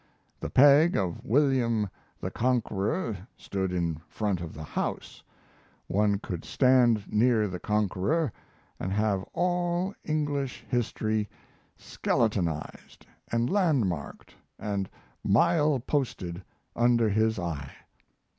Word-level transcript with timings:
The 0.39 0.49
peg 0.49 0.97
of 0.97 1.23
William 1.23 1.87
the 2.21 2.31
Conqueror 2.31 3.15
stood 3.37 3.71
in 3.71 3.97
front 4.07 4.41
of 4.41 4.51
the 4.55 4.63
house; 4.63 5.21
one 5.85 6.17
could 6.17 6.43
stand 6.43 7.03
near 7.13 7.47
the 7.47 7.59
Conqueror 7.59 8.31
and 8.79 8.91
have 8.91 9.21
all 9.33 9.93
English 10.03 10.65
history 10.67 11.29
skeletonized 11.77 13.05
and 13.31 13.47
landmarked 13.51 14.33
and 14.57 14.89
mile 15.23 15.79
posted 15.79 16.43
under 16.75 17.07
his 17.07 17.37
eye.... 17.37 17.71